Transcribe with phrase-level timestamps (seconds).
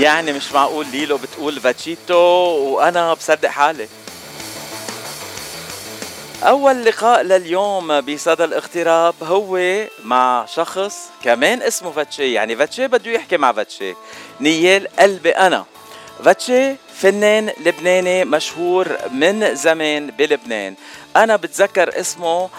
[0.00, 3.88] يعني مش معقول ليلو بتقول فاتشيتو وأنا بصدق حالي.
[6.42, 13.36] أول لقاء لليوم بصدى الاغتراب هو مع شخص كمان اسمه فاتشي يعني فاتشي بده يحكي
[13.36, 13.94] مع فاتشي
[14.40, 15.64] نيال قلبي أنا.
[16.24, 20.74] فاتشي فنان لبناني مشهور من زمان بلبنان.
[21.16, 22.50] أنا بتذكر اسمه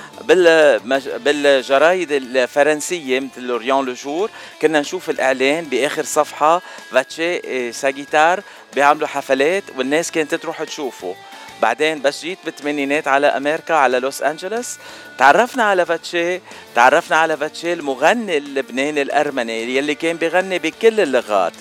[1.17, 4.29] بالجرايد الفرنسية مثل L'Orient-Le Jour
[4.61, 11.15] كنا نشوف الإعلان بآخر صفحة فاتشي ساجيتار بيعملوا حفلات والناس كانت تروح تشوفه.
[11.61, 14.77] بعدين بس جيت بالثمانينات على أمريكا على لوس أنجلوس.
[15.17, 16.41] تعرفنا على فاتشي
[16.75, 21.53] تعرفنا على فاتشي المغني اللبناني الأرمني يلي كان بيغني بكل اللغات.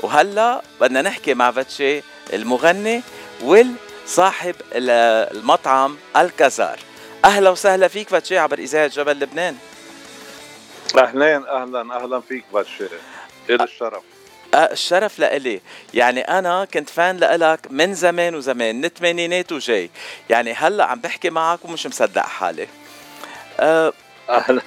[0.00, 3.02] وهلأ بدنا نحكي مع فاتشي المغني
[4.02, 6.78] والصاحب المطعم الكازار
[7.24, 9.56] أهلا وسهلا فيك فاتشي عبر إذاعة جبل لبنان.
[10.98, 12.84] اهلين أهلا أهلا فيك فاتشي
[13.44, 14.02] كثير الشرف؟
[14.54, 15.60] الشرف لإلي.
[15.94, 19.90] يعني أنا كنت فان لإلك من زمان وزمان من الثمانينات وجاي.
[20.30, 22.68] يعني هلأ عم بحكي معك ومش مصدق حالي.
[23.60, 23.92] أه
[24.28, 24.62] أهلا.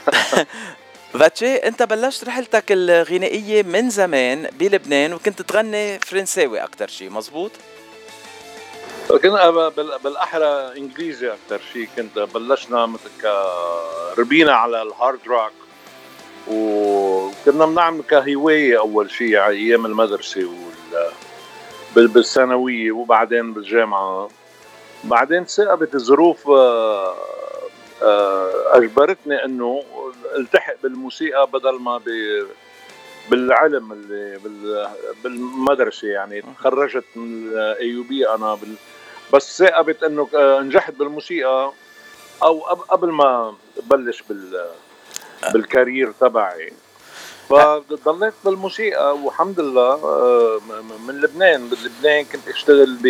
[1.19, 7.51] فاتشي أنت بلشت رحلتك الغنائية من زمان بلبنان وكنت تغني فرنساوي أكثر شيء مزبوط؟
[9.07, 9.69] كنا
[10.03, 13.09] بالأحرى إنجليزي أكثر شيء كنت بلشنا مثل
[14.17, 15.51] ربينا على ال hard rock
[16.47, 20.49] وكنا بنعمل كهوايه أول شيء على أيام المدرسة
[21.95, 24.29] وال بالثانوية وبعدين بالجامعة.
[25.03, 27.15] بعدين ساقبت الظروف آه،
[28.03, 29.83] آه، أجبرتني إنه
[30.37, 32.01] التحق بالموسيقى بدل ما
[33.29, 34.39] بالعلم اللي
[35.23, 36.41] بالمدرسة يعني.
[36.41, 38.75] تخرجت من ال AUB أنا بال
[39.35, 41.71] بس ساقبت إنه آه، نجحت بالموسيقى
[42.43, 44.65] أو قبل ما بلش بال
[45.53, 46.73] بال career تبعي.
[47.49, 50.59] فضليت بالموسيقى والحمد لله آه،
[51.07, 51.69] من لبنان.
[51.69, 53.07] بلبنان كنت أشتغل ب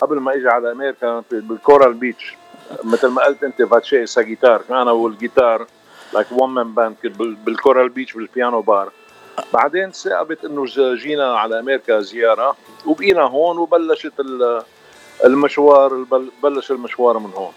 [0.00, 2.34] قبل ما إجي على أمريكا بال Coral Beach.
[2.84, 4.62] مثل ما قلت أنت فاتشي جيتار.
[4.70, 5.66] أنا والجيتار
[6.14, 6.96] like one man band
[7.44, 8.92] بال Coral Beach بال piano bar.
[9.52, 10.64] بعدين ساقبت إنه
[10.94, 12.56] جينا على أمريكا زيارة
[12.86, 14.12] وبقينا هون وبلشت
[15.24, 15.94] المشوار
[16.42, 17.52] بلش المشوار من هون.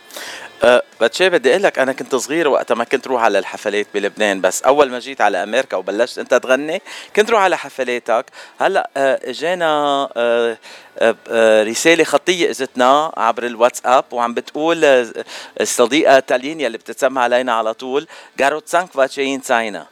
[0.64, 4.42] أه بتشي بدي أقول لك أنا كنت صغير وقتها ما كنت روح على الحفلات بلبنان
[4.42, 6.82] بس أول ما جيت على أمريكا وبلشت أنت تغني
[7.16, 8.26] كنت روح على حفلاتك.
[8.60, 10.58] هلأ أه اجانا أه
[11.00, 15.14] أه رسالة خطية إجتنا عبر الواتساب وعم بتقول أه،
[15.62, 18.08] الصديقة تالينيا اللي بتتسمى علينا على طول
[18.38, 19.88] جاروت سانك فاتشين ساينا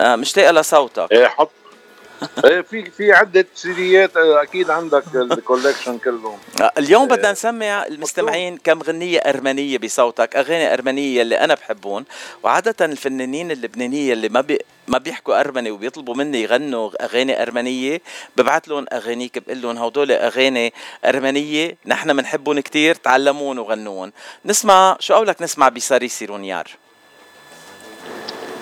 [0.00, 1.08] أه، مشتاقة لصوتك.
[1.12, 1.50] إيه حط
[2.70, 6.38] في في عدة سيديات أكيد عندك ال collection كلهم.
[6.78, 12.04] اليوم بدنا نسمع المستمعين كم غنية أرمنية بصوتك أغاني أرمنية اللي أنا بحبهم
[12.42, 18.00] وعادة الفنانين اللبنانية اللي ما بي ما بيحكوا أرمني وبيطلبوا مني يغنوا أغاني أرمنية
[18.36, 20.72] ببعث لهم اغانيك بقول لهم هدول أغاني
[21.04, 24.12] أرمنية نحن بنحبهم كثير تعلموهن وغنوهن
[24.44, 26.81] نسمع شو قولك نسمع بساري سيرونيار؟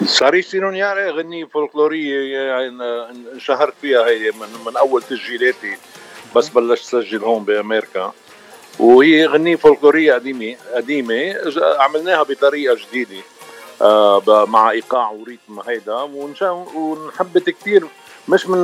[0.04, 2.84] صار سينونيار غنية فولكلورية يعني
[3.32, 5.76] انشهرت فيها هي من, من أول تسجيلاتي.
[6.36, 8.12] بس بلشت سجل هون بأمريكا.
[8.78, 11.36] وهي غنية فولكلورية قديمة قديمة
[11.78, 13.22] عملناها بطريقة جديدة
[13.82, 15.94] آه مع إيقاع وريتم هيدا.
[16.74, 17.86] ونحبت كثير
[18.28, 18.58] مش من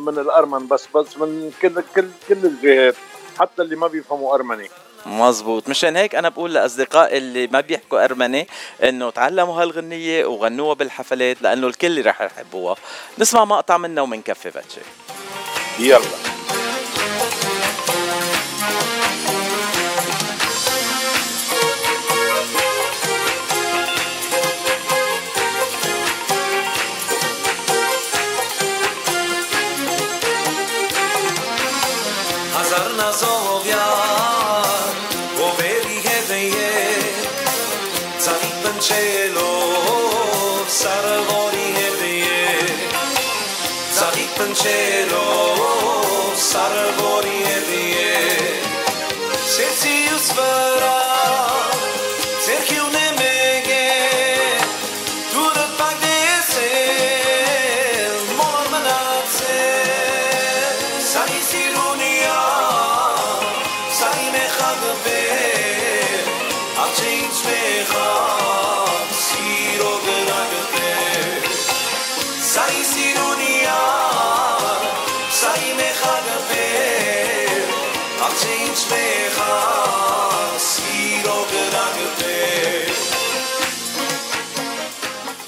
[0.00, 2.94] من الأرمن بس بس من كل كل كل الجهات
[3.40, 4.70] حتى اللي ما بيفهموا أرمني.
[5.06, 8.48] مزبوط مشان هيك أنا بقول لأصدقائي اللي ما بيحكوا أرمني
[8.84, 12.76] إنه تعلموا هالغنية وغنوها بالحفلات لأنه الكل رح يحبوها.
[13.18, 14.80] نسمع مقطع منها ومنكفي باتشي.
[15.78, 16.00] يلا.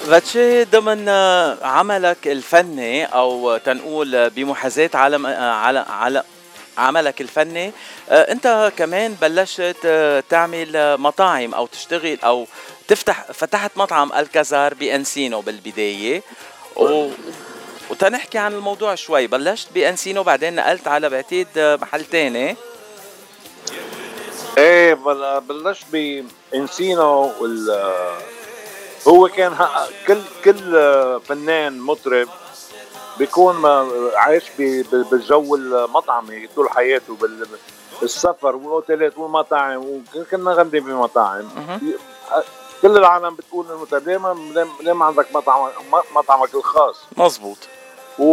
[0.07, 1.09] فاتشي ضمن
[1.61, 6.23] عملك الفني أو تنقول بمحاذاة عالم على على
[6.77, 7.71] عملك الفني
[8.09, 12.47] آه، أنت كمان بلشت آه، تعمل مطاعم أو تشتغل أو
[12.87, 16.23] تفتح فتحت مطعم الكازار بأنسينو بالبداية.
[16.75, 17.09] و
[17.89, 19.27] وتنحكي عن الموضوع شوي.
[19.27, 21.47] بلشت بأنسينو بعدين نقلت على بعتقد
[21.81, 22.55] محل تاني.
[24.57, 27.81] إيه بل- بلشت بأنسينو وال
[29.07, 29.57] هو كان
[30.07, 30.71] كل كل
[31.25, 32.27] فنان مطرب
[33.17, 34.43] بيكون ما- عايش
[35.11, 37.47] بالجو المطعمي طول حياته بال-
[38.01, 41.49] بالسفر والأوتيلات والمطاعم وكنا نغني بمطاعم.
[41.55, 41.93] مهم.
[42.81, 43.85] كل العالم بتقول إنه
[44.81, 45.69] ليه ما عندك مطعم
[46.15, 46.95] مطعمك الخاص.
[47.17, 47.57] مزبوط
[48.19, 48.25] و...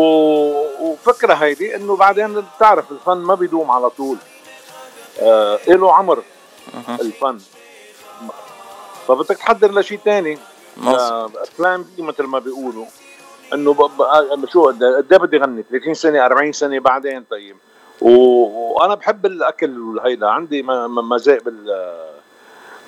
[0.80, 4.16] وفكرة هيدي إنه بعدين بتعرف الفن ما بيدوم على طول.
[5.20, 6.22] آه له عمر.
[7.00, 7.38] الفن.
[9.08, 10.38] فبدك تحضر لشيء تاني.
[11.58, 12.84] plan B مثل ما بيقولوا
[13.54, 13.72] إنه.
[13.74, 14.46] ب...
[14.52, 17.56] شو قد إيه بدي غني 30 سنة 40 سنة بعدين طيب.
[18.00, 20.66] وأنا بحب الأكل والهيدا عندي م...
[20.66, 21.64] م- مزاق بال...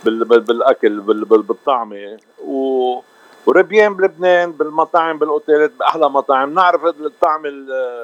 [0.05, 0.25] بال...
[0.25, 0.41] بال...
[0.41, 1.25] بالأكل بال...
[1.25, 1.43] بال...
[1.43, 3.01] بالطعمة و...
[3.47, 8.01] وربيان بلبنان بالمطاعم بالأوتيلات بأحلى مطاعم نعرف الطعم ال-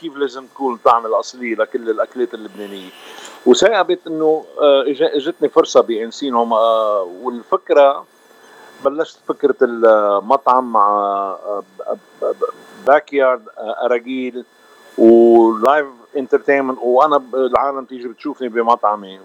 [0.00, 2.90] كيف لازم تكون الطعم الأصلي لكل الأكلات اللبنانية
[3.46, 4.84] وساقبت إنه آه،
[5.16, 8.04] إجتني فرصة ب Encino آه، والفكرة
[8.84, 11.36] بلشت فكرة المطعم مع
[12.86, 14.44] backyard اراجيل
[14.98, 15.86] و live
[16.16, 19.20] entertainment وأنا العالم تيجي بتشوفني بمطعمي.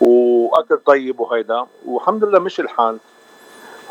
[0.00, 2.98] وأكل طيب وهيدا والحمد لله مش الحال.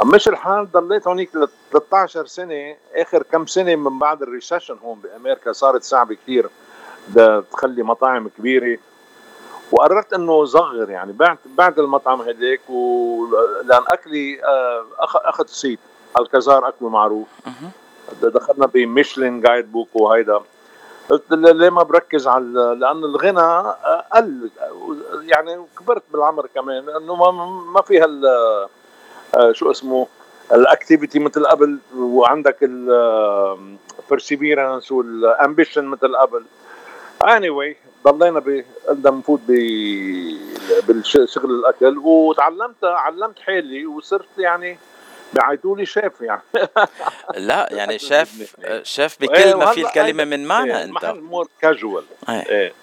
[0.06, 2.76] مش الحال ضليت هونيك ل 13 سنة.
[2.96, 6.50] آخر كم سنة من بعد ال recession هون بأمريكا صارت صعبة كثير
[7.52, 8.80] تخلي مطاعم كبيرة.
[9.72, 13.26] وقررت إنه صغر يعني بعت بعت المطعم هديك و...
[13.64, 15.80] لأن أكلي آه، أخ- أخذ صيت
[16.20, 17.28] الكازار اكله معروف.
[18.22, 20.40] دخلنا ب Michelin guide book وهيدا.
[21.10, 22.46] قلت ليه ما بركز على
[22.80, 23.74] لأن الغنى
[24.14, 24.50] قل
[25.22, 27.32] يعني كبرت بالعمر كمان انه ما
[27.74, 28.26] ما في هال
[29.36, 30.08] آه، شو اسمه
[30.54, 32.58] ال activity مثل قبل وعندك
[34.10, 36.44] ال perseverance وال ambition مثل قبل.
[37.24, 37.76] Anyway,
[38.08, 39.40] ضلينا ب قلنا نفوت
[40.88, 44.78] بالشغل الأكل وتعلمت علمت حالي وصرت يعني
[45.34, 46.42] بيعيطوا لي شيف يعني
[47.48, 48.00] لا يعني.
[48.84, 52.04] شاف إيه، بكل ما وهلأ في الكلمة هيدا- من معنى إيه، أنت محل more casual
[52.30, 52.50] إيه.
[52.50, 52.74] إيه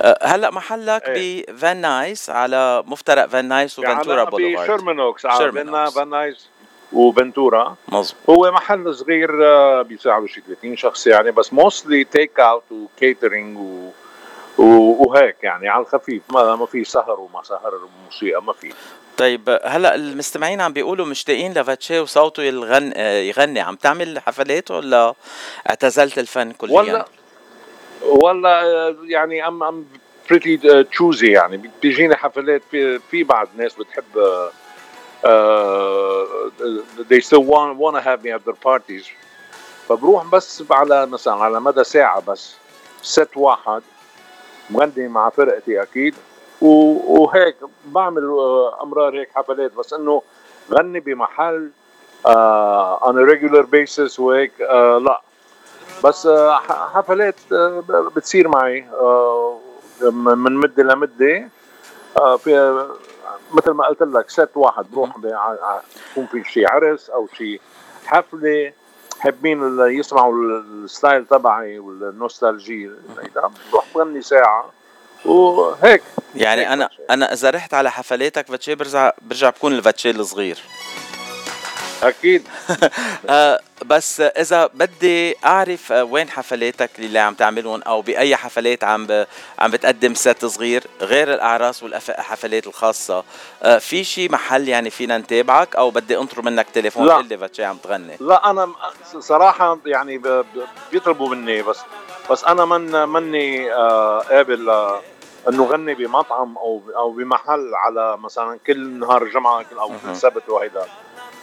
[0.00, 1.46] أه، هلأ محلك إيه.
[1.48, 5.58] بفان نايس على مفترق فان نايس وفنتورا بوليفارد بشيرمانوكس شيرمانوكس.
[5.58, 6.48] عندنا فان نايس
[6.92, 7.76] وفنتورا.
[7.88, 8.30] مظبوط.
[8.30, 13.58] هو محل صغير آه، بيساعدوا شي 30 شخص يعني بس mostly take out و catering
[13.58, 13.90] و...
[14.58, 16.22] وهيك يعني على الخفيف.
[16.30, 17.72] ما ما في سهر وما سهر
[18.04, 18.72] موسيقى ما في.
[19.16, 22.92] طيب هلأ المستمعين عم بيقولوا مشتاقين لفاتشي وصوته يغن...
[22.96, 23.60] آه، يغني.
[23.60, 25.14] عم تعمل حفلات ولا
[25.70, 27.04] اعتزلت الفن كليا؟ ولا
[28.02, 29.86] ولا آه، يعني I'm I'm
[30.30, 31.70] pretty choosy يعني.
[31.82, 34.04] بيجيني حفلات في في بعض ناس بتحب
[37.08, 39.06] they still want wanna have me at their parties.
[39.88, 42.56] فبروح بس على مثلا على مدى ساعة بس.
[43.02, 43.82] ست واحد.
[44.70, 46.14] مغني مع فرقتي أكيد.
[46.60, 49.72] وهيك بعمل آه، أمرار هيك حفلات.
[49.72, 50.22] بس إنه
[50.72, 51.70] غني بمحل
[52.26, 55.20] آه on a regular basis وهيك آه لا.
[56.04, 59.58] بس ح- حفلات ب- بتصير معي آه
[60.00, 61.36] من لمدة.
[61.36, 61.48] آه
[62.14, 62.86] في
[63.52, 65.80] مثل ما قلت لك ست واحد بروح ع-
[66.12, 67.60] يكون في شيء عرس أو شيء
[68.06, 68.72] حفلة
[69.20, 72.90] حابين يسمعوا ال- ال style تبعي وال nostalgie
[73.72, 74.70] بروح بغني ساعة
[75.24, 76.02] وهيك.
[76.34, 76.88] يعني هيك أنا.
[77.10, 80.62] أنا إذا رحت على حفلاتك فاتشي برجع برجع بكون الفاتشي الصغير.
[82.02, 82.48] أكيد.
[83.30, 89.06] آه بس إذا بدي أعرف آه وين حفلاتك اللي عم تعملهم؟ أو بأي حفلات عم
[89.06, 89.26] ب...
[89.58, 93.24] عم بتقدم ست صغير غير الأعراس والحفلات الخاصة.
[93.62, 97.12] آه في شي محل يعني فينا نتابعك؟ أو بدي انطر منك تليفون لا.
[97.12, 98.16] تقول لي فاتشي عم تغني.
[98.20, 98.68] لا أنا
[99.18, 100.44] صراحة يعني ب-
[100.92, 101.78] بيطلبوا مني بس
[102.30, 104.70] بس أنا من مني قابل
[105.48, 109.88] إنه غني بمطعم أو أو بمحل على مثلا كل نهار جمعة أو.
[109.88, 110.86] كل سبت وهيدا.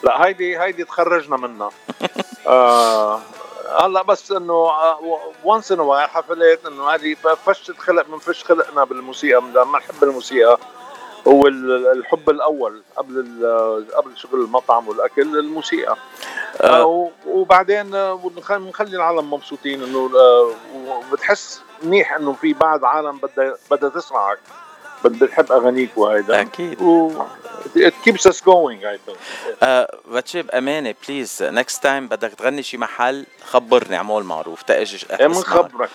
[0.03, 1.69] لا هيدي هيدي تخرجنا منها.
[2.47, 3.19] آه
[3.79, 4.71] هلا بس إنه
[5.43, 7.13] وانس ان وايل حفلات إنه هذه
[7.45, 9.41] فشت خلق من فش خلقنا بالموسيقى.
[9.41, 10.57] ما نحب الموسيقى.
[11.27, 13.25] هو ال- الحب الأول قبل
[13.95, 15.95] قبل شغل المطعم والأكل الموسيقى.
[16.61, 16.81] آه.
[16.81, 20.51] آه وبعدين آه، ونخ- نخلي العالم مبسوطين إنه آه،
[21.11, 24.39] وبتحس منيح إنه في بعض عالم بدها بدها تسمعك.
[25.09, 26.81] تحب اغانيك وهيدا أكيد.
[26.81, 27.11] و...
[27.75, 29.17] it keeps us going I think.
[30.11, 34.97] فاتشي بأمانة please next time بدك تغني شي محل خبرني اعمل معروف تاجي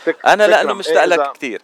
[0.07, 0.73] تك- أنا لأنه.
[0.73, 1.63] مشتاق إيه لك كثير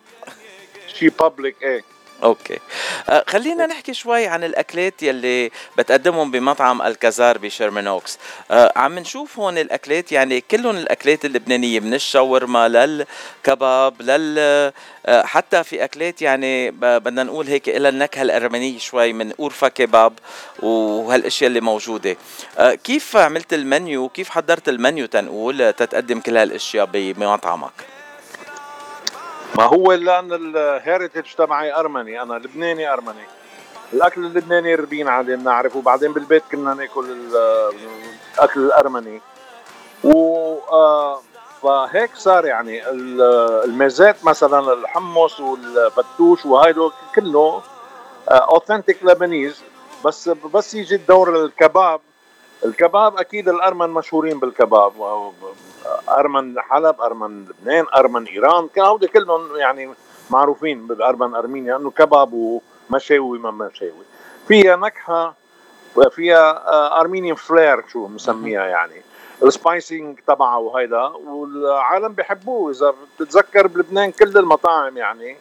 [0.99, 1.85] شي public إيه.
[2.23, 2.59] okay.
[3.09, 8.19] آه خلينا نحكي شوي عن الأكلات يلي بتقدمهم بمطعم الكازار بشيرمان أوكس
[8.51, 14.39] آه عم نشوف هون الأكلات يعني كلهم الأكلات اللبنانية من الشاورما للكباب لل
[15.07, 20.13] آه حتى في أكلات يعني بدنا نقول هيك لها النكهة الأرمنية شوي من اورفا كباب
[20.63, 22.17] وهالأشياء اللي موجودة.
[22.85, 27.96] كيف عملت المنيو كيف حضرت المنيو تنقول تتقدم كل هالأشياء بمطعمك؟
[29.59, 33.25] ما هو لأن الهيريتج تبعي أرمني أنا لبناني أرمني.
[33.93, 37.73] الأكل اللبناني ربينا عليه بنعرف وبعدين بالبيت كنا نأكل ال-
[38.39, 39.21] الأكل الأرمني.
[40.05, 40.13] و
[40.73, 41.21] آه،
[41.63, 43.23] فهيك صار يعني ال-
[43.65, 47.63] الميزات مثلا الحمص والفتوش وهيدو كله
[48.29, 49.63] authentic Lebanese
[50.05, 52.01] بس بس يجي الدور الكباب
[52.65, 54.93] الكباب أكيد الأرمن مشهورين بالكباب.
[56.09, 59.95] أرمن حلب أرمن لبنان أرمن إيران كانوا كلهم يعني
[60.31, 64.05] معروفين بالارمن أرمينيا إنه كباب ومشاوي ما مشاوي.
[64.49, 65.35] فيها نكهة
[66.11, 69.03] فيها آه، Armenian flair شو مسميها يعني.
[69.43, 75.37] ال spicing تبعها وهيدا والعالم بيحبوه إذا بتتذكر بلبنان كل المطاعم يعني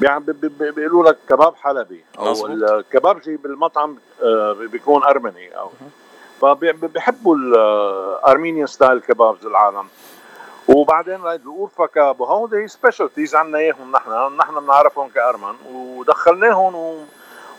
[0.00, 2.04] بيقولوا لك كباب حلبي.
[2.18, 2.50] أو مظبوط.
[2.50, 5.70] الكبابجي بالمطعم آه، بيكون أرمني أو
[6.40, 9.86] فبيحبوا ال Armenian style kebabs العالم.
[10.68, 15.54] وبعدين هاي الاورفا كباب وهودي specialties عنا إياهم نحن نحن بنعرفهم كأرمن.
[15.72, 17.04] ودخلناهم و...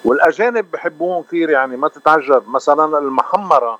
[0.05, 2.49] والأجانب بحبوهم كثير يعني ما تتعجب.
[2.49, 3.79] مثلا المحمرة.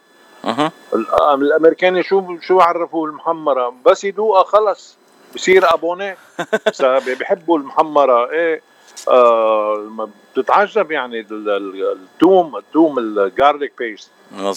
[1.33, 4.97] الأمريكاني شو شو عرفوا المحمره بس يدوقها خلص
[5.35, 6.15] بصير abonné.
[6.67, 8.31] بس بيحبوا المحمرة.
[8.31, 8.61] إيه.
[9.07, 14.11] آه بتتعجب يعني ال- ال- التوم التوم ال garlic paste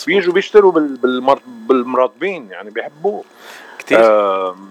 [0.07, 3.25] بيجوا بيشتروا بال- بالمر- بالمرطبين يعني بيحبوه.
[3.79, 3.99] كثير
[4.51, 4.71] آم،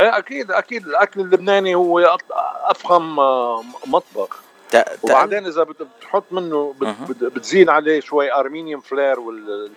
[0.00, 2.18] إيه أكيد أكيد الأكل اللبناني هو
[2.64, 4.42] أفخم آه، مطبخ.
[5.02, 9.70] وبعدين إذا بت- بتحط منه بت- بتزيد عليه شوي Armenian flair وال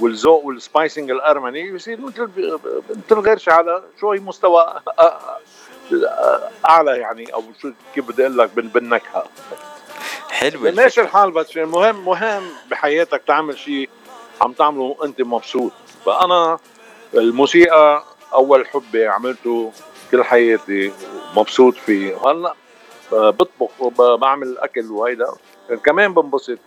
[0.00, 2.28] والذوق وال spicing الأرمني بصير مثل
[2.90, 5.02] مثل غير على شوي مستوى أ-
[6.68, 9.24] أعلى يعني أو شو كيف بدي أقول لك بال- بالنكهه
[10.30, 11.00] حلوة ماشي.
[11.00, 13.88] الحال بس المهم مهم بحياتك تعمل شيء
[14.42, 15.72] عم تعمله انت مبسوط.
[16.06, 16.58] فأنا
[17.14, 18.02] الموسيقى
[18.34, 19.72] أول حبي عملته
[20.10, 20.92] كل حياتي
[21.36, 22.16] مبسوط فيه.
[22.30, 22.54] هلا
[23.12, 25.32] آه، بطبخ وبعمل اكل وهيدا.
[25.84, 26.58] كمان بنبسط.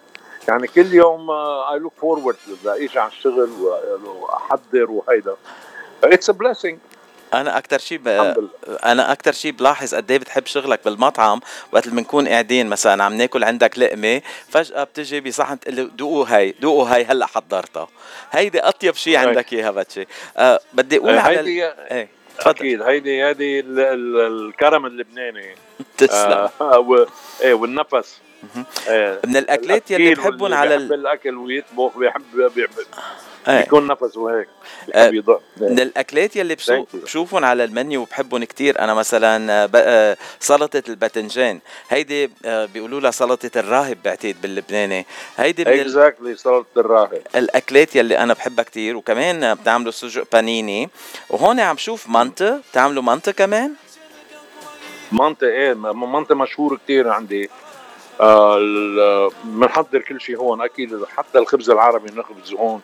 [0.48, 1.32] يعني كل يوم
[1.72, 3.50] I look forward لاجي على الشغل
[4.06, 5.36] وأحضر وهيدا.
[6.04, 6.78] it's a blessing
[7.34, 8.08] أنا أكثر شيء ب...
[8.86, 11.40] أنا أكثر شيء بلاحظ قد إيه بتحب شغلك بالمطعم
[11.72, 16.26] وقت اللي بنكون قاعدين مثلا عم ناكل عندك لقمة فجأة بتجي بصحن تقول له دوقوا
[16.30, 17.88] هاي دوقوا هاي هلأ حضرتها.
[18.32, 19.18] هيدي أطيب شيء.
[19.18, 21.46] عندك إياها فاتشي أه بدي أقول على ال...
[21.48, 22.50] هيدي إيه تفضل.
[22.50, 25.56] أكيد هيدي هيدي ال- ال- الكرم اللبناني.
[25.98, 26.50] تسلم.
[26.62, 27.08] آه.
[27.42, 28.18] إيه والنفس.
[28.88, 30.94] إيه من الأكلات يلي بحبهم على ال...
[30.94, 32.70] الأكل ويطبخ بيحب بيحب.
[33.48, 34.48] بيكون نفسه هيك
[34.94, 35.10] آه،
[35.58, 36.58] من الأكلات يلي.
[36.94, 38.80] بشوفهم على المنيو وبحبهم كتير.
[38.80, 41.60] أنا مثلا آه، آه، سلطة الباذنجان.
[41.90, 45.06] هيدي آه، بيقولوا لها سلطة الراهب بعتقد باللبناني.
[45.38, 45.72] هيدي من.
[45.80, 47.22] اكزاكتلي سلطة الراهب.
[47.36, 48.98] الأكلات يلي أنا بحبها كتير.
[48.98, 50.90] وكمان بتعملوا سجق بانيني.
[51.30, 53.74] وهون عم شوف منطة بتعملوا منطة كمان؟
[55.12, 57.50] مانتا إيه م- مانتا مشهور كتير عندي.
[58.22, 60.62] آه بنحضر كل شيء هون.
[60.62, 62.82] أكيد حتى الخبز العربي نخبز هون.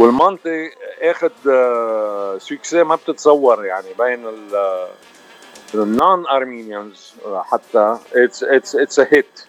[0.00, 0.70] والمانتا
[1.02, 4.86] اخذ آه success ما بتتصور يعني بين ال
[5.74, 9.40] ال non Armenians حتى it's it's it's a hit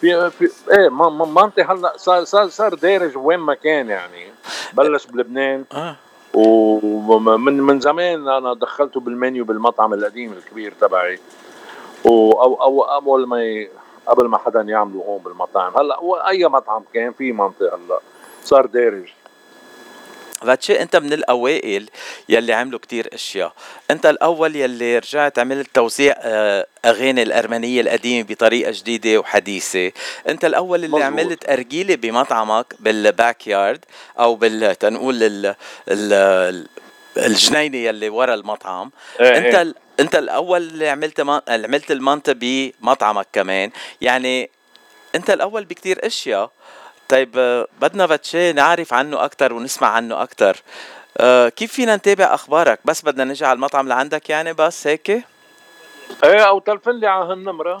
[0.00, 4.32] في في إيه م- م- مانتا هلأ صار صار صار دارج وين ما كان يعني.
[4.72, 5.64] بلش بلبنان.
[6.34, 11.18] ومن من زمان أنا دخلته بالمنيو بالمطعم القديم الكبير تبعي.
[12.06, 13.66] أو أو أول ما
[14.06, 15.72] قبل ما حدا يعمله هون بالمطاعم.
[15.78, 18.00] هلأ أي مطعم كان في منطقه هلأ.
[18.48, 19.08] صار دارج.
[20.46, 21.90] فاتشي انت من الأوائل
[22.28, 23.52] يلي عملوا كتير أشياء.
[23.90, 29.92] انت الأول يلي رجعت عملت توزيع آه، أغاني الأرمنية القديمة بطريقة جديدة وحديثة.
[30.28, 31.02] انت الأول اللي مظبوط.
[31.02, 33.84] عملت ارجيله بمطعمك بالباك يارد
[34.18, 35.54] أو بال تنقول ال...
[35.88, 36.66] ال...
[37.16, 38.90] الجنينة يلي ورا المطعم.
[39.20, 39.54] إيه انت.
[39.54, 39.74] ال...
[40.00, 41.42] انت الأول اللي عملت ما...
[41.48, 43.70] عملت المانتا بمطعمك كمان.
[44.00, 44.50] يعني
[45.14, 46.50] انت الأول بكتير أشياء.
[47.08, 50.56] طيب آه، بدنا فاتشي نعرف عنه أكثر ونسمع عنه أكثر
[51.56, 55.10] كيف فينا نتابع أخبارك؟ بس بدنا نجي على المطعم لعندك يعني بس هيك؟
[56.24, 57.80] إيه أو تلفن لي على هالنمرة.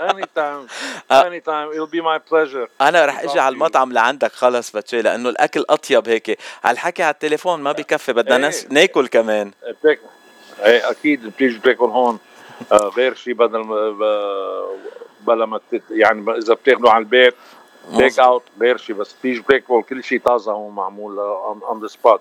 [0.00, 0.66] anytime
[1.10, 2.68] anytime it'll be my pleasure.
[2.80, 6.38] أنا رح إجي على المطعم لعندك خلص فاتشي لأنه الأكل أطيب هيك.
[6.64, 8.48] على الحكي على التليفون ما بكفي بدنا إيه.
[8.48, 8.66] نس...
[8.70, 9.50] ناكل كمان.
[9.80, 10.00] بتاكل.
[10.64, 11.26] إيه أكيد.
[11.26, 12.18] بتيجي بتاكل هون.
[12.72, 13.62] آه، غير شيء بدل
[15.20, 15.60] بلا ما
[15.90, 17.34] يعني إذا بتاكلوا على البيت
[17.96, 18.18] take.
[18.18, 20.78] out غير شيء بس بتيجي بتاكل كل شيء طازه هون
[21.62, 22.20] on the spot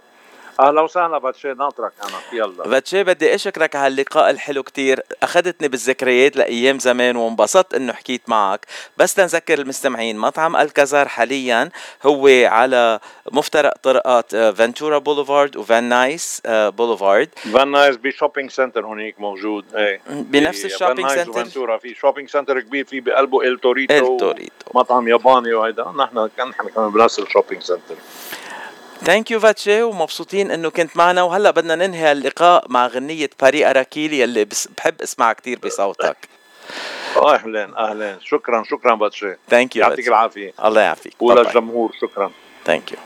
[0.62, 2.40] أهلا وسهلا فاتشي ناطرك أنا.
[2.40, 2.64] يلا.
[2.64, 5.04] فاتشي بدي اشكرك على اللقاء الحلو كتير.
[5.24, 8.66] أخذتني بالذكريات لأيام زمان وانبسطت إنه حكيت معك.
[8.98, 11.70] بس تنذكر المستمعين مطعم الكازار حاليا
[12.04, 13.00] هو على
[13.32, 20.02] مفترق طرقات فنتورا بوليفارد وفان نايس بوليفارد فان نايس ب shopping center هونيك موجود إيه.
[20.10, 21.30] بنفس ال shopping center.
[21.30, 25.84] وفنتورا في shopping center كبير في بقلبه ال توريتو ال توريتو مطعم ياباني وهيدا.
[25.84, 27.96] نحن كان نحن كمان بنفس ال shopping center
[29.04, 31.24] thank you فاتشي ومبسوطين إنه كنت معنا.
[31.24, 36.18] وهلأ بدنا ننهي اللقاء مع غنية باري اراكيل يلي بس بحب أسمعها كتير بصوتك.
[37.18, 38.18] أهلا أهلا.
[38.22, 40.54] شكرا شكرا فاتشي thank you يعطيك العافية.
[40.66, 41.22] الله يعافيك.
[41.22, 42.32] وللجمهور شكرا.
[42.66, 42.98] thank you